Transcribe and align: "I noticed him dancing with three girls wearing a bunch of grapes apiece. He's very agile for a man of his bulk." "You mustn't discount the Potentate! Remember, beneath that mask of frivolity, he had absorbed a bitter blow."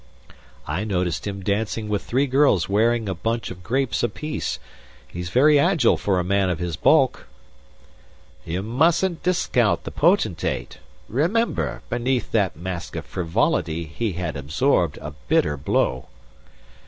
"I 0.65 0.83
noticed 0.83 1.27
him 1.27 1.43
dancing 1.43 1.87
with 1.87 2.03
three 2.03 2.25
girls 2.25 2.67
wearing 2.67 3.07
a 3.07 3.13
bunch 3.13 3.51
of 3.51 3.61
grapes 3.61 4.01
apiece. 4.01 4.57
He's 5.07 5.29
very 5.29 5.59
agile 5.59 5.95
for 5.95 6.17
a 6.19 6.23
man 6.23 6.49
of 6.49 6.57
his 6.57 6.75
bulk." 6.75 7.27
"You 8.43 8.63
mustn't 8.63 9.21
discount 9.21 9.83
the 9.83 9.91
Potentate! 9.91 10.79
Remember, 11.07 11.83
beneath 11.87 12.31
that 12.31 12.55
mask 12.57 12.95
of 12.95 13.05
frivolity, 13.05 13.85
he 13.85 14.13
had 14.13 14.35
absorbed 14.35 14.97
a 15.03 15.11
bitter 15.27 15.55
blow." 15.55 16.07